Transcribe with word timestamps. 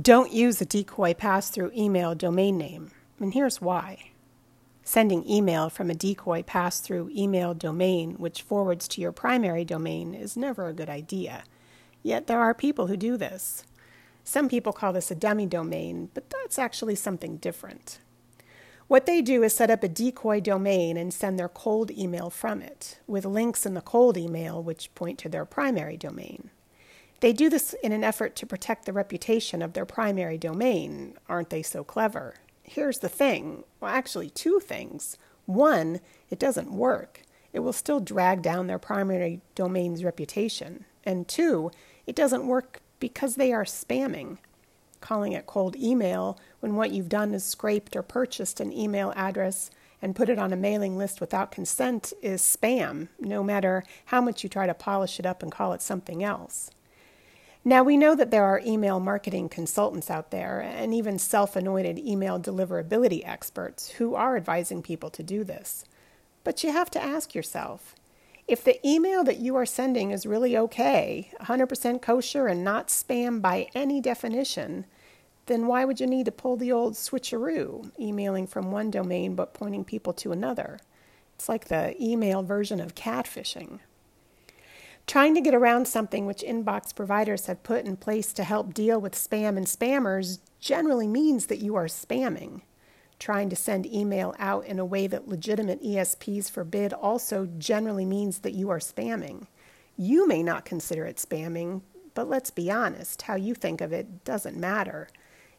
Don't 0.00 0.32
use 0.32 0.60
a 0.60 0.64
decoy 0.64 1.14
pass 1.14 1.50
through 1.50 1.70
email 1.72 2.16
domain 2.16 2.58
name, 2.58 2.90
and 3.20 3.32
here's 3.32 3.60
why. 3.60 4.10
Sending 4.82 5.24
email 5.30 5.70
from 5.70 5.88
a 5.88 5.94
decoy 5.94 6.42
pass 6.42 6.80
through 6.80 7.12
email 7.14 7.54
domain 7.54 8.14
which 8.14 8.42
forwards 8.42 8.88
to 8.88 9.00
your 9.00 9.12
primary 9.12 9.64
domain 9.64 10.12
is 10.12 10.36
never 10.36 10.66
a 10.66 10.72
good 10.72 10.88
idea. 10.88 11.44
Yet 12.02 12.26
there 12.26 12.40
are 12.40 12.54
people 12.54 12.88
who 12.88 12.96
do 12.96 13.16
this. 13.16 13.62
Some 14.24 14.48
people 14.48 14.72
call 14.72 14.92
this 14.92 15.12
a 15.12 15.14
dummy 15.14 15.46
domain, 15.46 16.10
but 16.12 16.28
that's 16.28 16.58
actually 16.58 16.96
something 16.96 17.36
different. 17.36 18.00
What 18.88 19.06
they 19.06 19.22
do 19.22 19.44
is 19.44 19.54
set 19.54 19.70
up 19.70 19.84
a 19.84 19.88
decoy 19.88 20.40
domain 20.40 20.96
and 20.96 21.14
send 21.14 21.38
their 21.38 21.48
cold 21.48 21.92
email 21.92 22.30
from 22.30 22.62
it, 22.62 22.98
with 23.06 23.24
links 23.24 23.64
in 23.64 23.74
the 23.74 23.80
cold 23.80 24.18
email 24.18 24.60
which 24.60 24.92
point 24.96 25.20
to 25.20 25.28
their 25.28 25.44
primary 25.44 25.96
domain. 25.96 26.50
They 27.24 27.32
do 27.32 27.48
this 27.48 27.74
in 27.82 27.92
an 27.92 28.04
effort 28.04 28.36
to 28.36 28.46
protect 28.46 28.84
the 28.84 28.92
reputation 28.92 29.62
of 29.62 29.72
their 29.72 29.86
primary 29.86 30.36
domain. 30.36 31.14
Aren't 31.26 31.48
they 31.48 31.62
so 31.62 31.82
clever? 31.82 32.34
Here's 32.62 32.98
the 32.98 33.08
thing 33.08 33.64
well, 33.80 33.90
actually, 33.90 34.28
two 34.28 34.60
things. 34.60 35.16
One, 35.46 36.00
it 36.28 36.38
doesn't 36.38 36.70
work. 36.70 37.22
It 37.54 37.60
will 37.60 37.72
still 37.72 38.00
drag 38.00 38.42
down 38.42 38.66
their 38.66 38.78
primary 38.78 39.40
domain's 39.54 40.04
reputation. 40.04 40.84
And 41.02 41.26
two, 41.26 41.70
it 42.06 42.14
doesn't 42.14 42.46
work 42.46 42.82
because 43.00 43.36
they 43.36 43.54
are 43.54 43.64
spamming. 43.64 44.36
Calling 45.00 45.32
it 45.32 45.46
cold 45.46 45.76
email 45.76 46.38
when 46.60 46.76
what 46.76 46.90
you've 46.90 47.08
done 47.08 47.32
is 47.32 47.42
scraped 47.42 47.96
or 47.96 48.02
purchased 48.02 48.60
an 48.60 48.70
email 48.70 49.14
address 49.16 49.70
and 50.02 50.14
put 50.14 50.28
it 50.28 50.38
on 50.38 50.52
a 50.52 50.56
mailing 50.56 50.98
list 50.98 51.22
without 51.22 51.50
consent 51.50 52.12
is 52.20 52.42
spam, 52.42 53.08
no 53.18 53.42
matter 53.42 53.82
how 54.04 54.20
much 54.20 54.42
you 54.42 54.50
try 54.50 54.66
to 54.66 54.74
polish 54.74 55.18
it 55.18 55.24
up 55.24 55.42
and 55.42 55.50
call 55.50 55.72
it 55.72 55.80
something 55.80 56.22
else. 56.22 56.70
Now, 57.66 57.82
we 57.82 57.96
know 57.96 58.14
that 58.14 58.30
there 58.30 58.44
are 58.44 58.60
email 58.64 59.00
marketing 59.00 59.48
consultants 59.48 60.10
out 60.10 60.30
there 60.30 60.60
and 60.60 60.92
even 60.92 61.18
self 61.18 61.56
anointed 61.56 61.98
email 61.98 62.38
deliverability 62.38 63.26
experts 63.26 63.88
who 63.92 64.14
are 64.14 64.36
advising 64.36 64.82
people 64.82 65.08
to 65.10 65.22
do 65.22 65.44
this. 65.44 65.86
But 66.44 66.62
you 66.62 66.72
have 66.72 66.90
to 66.90 67.02
ask 67.02 67.34
yourself 67.34 67.94
if 68.46 68.62
the 68.62 68.86
email 68.86 69.24
that 69.24 69.38
you 69.38 69.56
are 69.56 69.64
sending 69.64 70.10
is 70.10 70.26
really 70.26 70.54
okay, 70.54 71.30
100% 71.40 72.02
kosher, 72.02 72.46
and 72.46 72.62
not 72.62 72.88
spam 72.88 73.40
by 73.40 73.68
any 73.74 74.02
definition, 74.02 74.84
then 75.46 75.66
why 75.66 75.86
would 75.86 75.98
you 76.00 76.06
need 76.06 76.26
to 76.26 76.32
pull 76.32 76.58
the 76.58 76.70
old 76.70 76.92
switcheroo, 76.94 77.90
emailing 77.98 78.46
from 78.46 78.70
one 78.70 78.90
domain 78.90 79.34
but 79.34 79.54
pointing 79.54 79.84
people 79.84 80.12
to 80.12 80.32
another? 80.32 80.78
It's 81.36 81.48
like 81.48 81.68
the 81.68 81.94
email 82.02 82.42
version 82.42 82.80
of 82.80 82.94
catfishing. 82.94 83.80
Trying 85.06 85.34
to 85.34 85.40
get 85.40 85.54
around 85.54 85.86
something 85.86 86.24
which 86.24 86.42
inbox 86.42 86.94
providers 86.94 87.46
have 87.46 87.62
put 87.62 87.84
in 87.84 87.96
place 87.96 88.32
to 88.32 88.44
help 88.44 88.72
deal 88.72 89.00
with 89.00 89.14
spam 89.14 89.56
and 89.56 89.66
spammers 89.66 90.38
generally 90.60 91.06
means 91.06 91.46
that 91.46 91.60
you 91.60 91.74
are 91.76 91.86
spamming. 91.86 92.62
Trying 93.18 93.50
to 93.50 93.56
send 93.56 93.86
email 93.86 94.34
out 94.38 94.66
in 94.66 94.78
a 94.78 94.84
way 94.84 95.06
that 95.06 95.28
legitimate 95.28 95.82
ESPs 95.82 96.50
forbid 96.50 96.92
also 96.92 97.46
generally 97.58 98.04
means 98.04 98.40
that 98.40 98.54
you 98.54 98.70
are 98.70 98.78
spamming. 98.78 99.46
You 99.96 100.26
may 100.26 100.42
not 100.42 100.64
consider 100.64 101.04
it 101.04 101.16
spamming, 101.16 101.82
but 102.14 102.28
let's 102.28 102.50
be 102.50 102.70
honest, 102.70 103.22
how 103.22 103.36
you 103.36 103.54
think 103.54 103.80
of 103.80 103.92
it 103.92 104.24
doesn't 104.24 104.56
matter. 104.56 105.08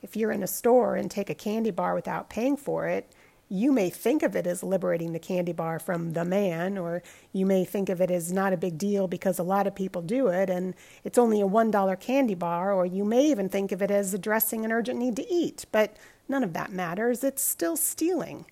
If 0.00 0.16
you're 0.16 0.32
in 0.32 0.42
a 0.42 0.48
store 0.48 0.96
and 0.96 1.10
take 1.10 1.30
a 1.30 1.34
candy 1.34 1.70
bar 1.70 1.94
without 1.94 2.30
paying 2.30 2.56
for 2.56 2.86
it, 2.86 3.12
you 3.52 3.70
may 3.70 3.90
think 3.90 4.22
of 4.22 4.34
it 4.34 4.46
as 4.46 4.62
liberating 4.62 5.12
the 5.12 5.18
candy 5.18 5.52
bar 5.52 5.78
from 5.78 6.14
the 6.14 6.24
man, 6.24 6.78
or 6.78 7.02
you 7.34 7.44
may 7.44 7.66
think 7.66 7.90
of 7.90 8.00
it 8.00 8.10
as 8.10 8.32
not 8.32 8.54
a 8.54 8.56
big 8.56 8.78
deal 8.78 9.06
because 9.06 9.38
a 9.38 9.42
lot 9.42 9.66
of 9.66 9.74
people 9.74 10.00
do 10.00 10.28
it 10.28 10.48
and 10.48 10.74
it's 11.04 11.18
only 11.18 11.38
a 11.42 11.46
$1 11.46 12.00
candy 12.00 12.34
bar, 12.34 12.72
or 12.72 12.86
you 12.86 13.04
may 13.04 13.26
even 13.26 13.50
think 13.50 13.70
of 13.70 13.82
it 13.82 13.90
as 13.90 14.14
addressing 14.14 14.64
an 14.64 14.72
urgent 14.72 14.98
need 14.98 15.16
to 15.16 15.30
eat. 15.30 15.66
But 15.70 15.94
none 16.30 16.42
of 16.42 16.54
that 16.54 16.72
matters. 16.72 17.22
It's 17.22 17.42
still 17.42 17.76
stealing. 17.76 18.46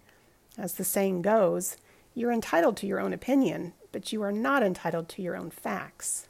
As 0.58 0.74
the 0.74 0.84
saying 0.84 1.22
goes, 1.22 1.78
you're 2.14 2.30
entitled 2.30 2.76
to 2.76 2.86
your 2.86 3.00
own 3.00 3.14
opinion, 3.14 3.72
but 3.92 4.12
you 4.12 4.22
are 4.22 4.32
not 4.32 4.62
entitled 4.62 5.08
to 5.10 5.22
your 5.22 5.34
own 5.34 5.50
facts. 5.50 6.28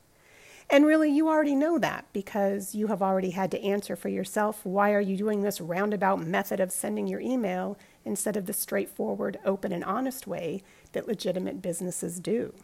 And 0.72 0.86
really, 0.86 1.10
you 1.10 1.28
already 1.28 1.56
know 1.56 1.78
that 1.78 2.06
because 2.12 2.76
you 2.76 2.86
have 2.86 3.02
already 3.02 3.30
had 3.30 3.50
to 3.50 3.62
answer 3.62 3.96
for 3.96 4.08
yourself 4.08 4.64
why 4.64 4.92
are 4.92 5.00
you 5.00 5.16
doing 5.16 5.42
this 5.42 5.60
roundabout 5.60 6.20
method 6.24 6.60
of 6.60 6.70
sending 6.70 7.08
your 7.08 7.18
email 7.18 7.76
instead 8.04 8.36
of 8.36 8.46
the 8.46 8.52
straightforward, 8.52 9.40
open, 9.44 9.72
and 9.72 9.82
honest 9.82 10.28
way 10.28 10.62
that 10.92 11.08
legitimate 11.08 11.60
businesses 11.60 12.20
do. 12.20 12.54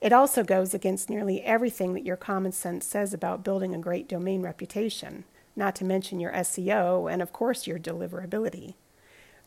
It 0.00 0.12
also 0.12 0.44
goes 0.44 0.74
against 0.74 1.10
nearly 1.10 1.42
everything 1.42 1.92
that 1.94 2.06
your 2.06 2.16
common 2.16 2.52
sense 2.52 2.86
says 2.86 3.12
about 3.12 3.44
building 3.44 3.74
a 3.74 3.78
great 3.78 4.08
domain 4.08 4.42
reputation, 4.42 5.24
not 5.56 5.74
to 5.76 5.84
mention 5.84 6.20
your 6.20 6.32
SEO 6.32 7.12
and, 7.12 7.20
of 7.20 7.32
course, 7.32 7.66
your 7.66 7.78
deliverability. 7.80 8.74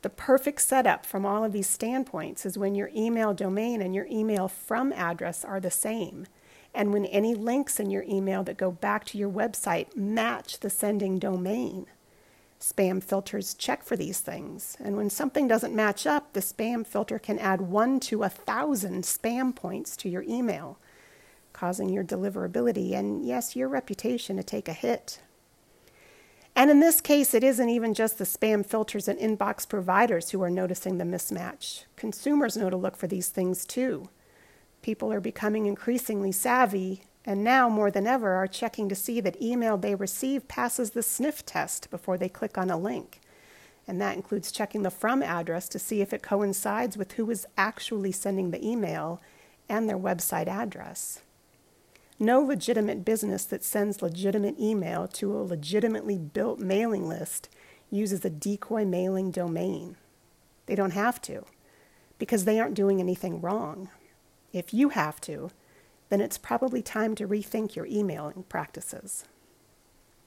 The 0.01 0.09
perfect 0.09 0.61
setup 0.61 1.05
from 1.05 1.25
all 1.25 1.43
of 1.45 1.53
these 1.53 1.69
standpoints 1.69 2.45
is 2.45 2.57
when 2.57 2.75
your 2.75 2.91
email 2.95 3.33
domain 3.33 3.81
and 3.81 3.95
your 3.95 4.07
email 4.11 4.47
from 4.49 4.91
address 4.93 5.43
are 5.43 5.59
the 5.61 5.71
same 5.71 6.27
and 6.75 6.93
when 6.93 7.05
any 7.05 7.33
links 7.33 7.79
in 7.79 7.89
your 7.89 8.03
email 8.03 8.43
that 8.43 8.57
go 8.57 8.71
back 8.71 9.05
to 9.05 9.17
your 9.17 9.29
website 9.29 9.95
match 9.95 10.59
the 10.59 10.69
sending 10.69 11.17
domain. 11.17 11.87
Spam 12.59 13.03
filters 13.03 13.53
check 13.53 13.83
for 13.83 13.95
these 13.95 14.19
things, 14.19 14.77
and 14.79 14.95
when 14.97 15.09
something 15.09 15.47
doesn't 15.47 15.75
match 15.75 16.07
up, 16.07 16.33
the 16.33 16.39
spam 16.39 16.85
filter 16.85 17.19
can 17.19 17.37
add 17.37 17.61
one 17.61 17.99
to 17.99 18.23
a 18.23 18.29
thousand 18.29 19.03
spam 19.03 19.55
points 19.55 19.95
to 19.97 20.09
your 20.09 20.23
email, 20.23 20.79
causing 21.53 21.89
your 21.89 22.03
deliverability 22.03 22.93
and, 22.93 23.25
yes, 23.25 23.55
your 23.55 23.67
reputation 23.67 24.37
to 24.37 24.43
take 24.43 24.67
a 24.67 24.73
hit. 24.73 25.19
And 26.55 26.71
in 26.71 26.79
this 26.79 27.01
case, 27.01 27.33
it 27.33 27.43
isn't 27.43 27.69
even 27.69 27.93
just 27.93 28.17
the 28.17 28.23
spam 28.23 28.65
filters 28.65 29.09
and 29.09 29.19
inbox 29.19 29.67
providers 29.67 30.29
who 30.29 30.41
are 30.41 30.49
noticing 30.49 30.97
the 30.97 31.03
mismatch. 31.03 31.83
Consumers 31.97 32.55
know 32.55 32.69
to 32.69 32.77
look 32.77 32.95
for 32.95 33.07
these 33.07 33.27
things 33.27 33.65
too. 33.65 34.07
People 34.85 35.11
are 35.11 35.19
becoming 35.19 35.65
increasingly 35.65 36.31
savvy 36.31 37.01
and 37.25 37.43
now 37.43 37.67
more 37.67 37.89
than 37.89 38.05
ever 38.05 38.33
are 38.33 38.45
checking 38.45 38.87
to 38.87 38.93
see 38.93 39.19
that 39.19 39.41
email 39.41 39.79
they 39.79 39.95
receive 39.95 40.47
passes 40.47 40.91
the 40.91 41.01
sniff 41.01 41.43
test 41.43 41.89
before 41.89 42.19
they 42.19 42.29
click 42.29 42.55
on 42.55 42.69
a 42.69 42.77
link. 42.77 43.19
And 43.87 43.99
that 43.99 44.15
includes 44.15 44.51
checking 44.51 44.83
the 44.83 44.91
from 44.91 45.23
address 45.23 45.67
to 45.69 45.79
see 45.79 46.01
if 46.01 46.13
it 46.13 46.21
coincides 46.21 46.97
with 46.97 47.13
who 47.13 47.31
is 47.31 47.47
actually 47.57 48.11
sending 48.11 48.51
the 48.51 48.63
email 48.63 49.19
and 49.67 49.89
their 49.89 49.97
website 49.97 50.45
address. 50.47 51.21
No 52.19 52.39
legitimate 52.39 53.03
business 53.03 53.43
that 53.45 53.63
sends 53.63 54.03
legitimate 54.03 54.59
email 54.59 55.07
to 55.13 55.35
a 55.35 55.41
legitimately 55.41 56.19
built 56.19 56.59
mailing 56.59 57.09
list 57.09 57.49
uses 57.89 58.23
a 58.23 58.29
decoy 58.29 58.85
mailing 58.85 59.31
domain. 59.31 59.97
They 60.67 60.75
don't 60.75 60.91
have 60.91 61.19
to, 61.23 61.43
because 62.19 62.45
they 62.45 62.59
aren't 62.59 62.75
doing 62.75 62.99
anything 62.99 63.41
wrong. 63.41 63.89
If 64.55 64.73
you 64.73 64.87
have 64.87 65.19
to, 65.21 65.49
then 66.07 66.21
it's 66.21 66.37
probably 66.37 66.81
time 66.81 67.13
to 67.15 67.27
rethink 67.27 67.75
your 67.75 67.85
emailing 67.87 68.43
practices. 68.47 69.25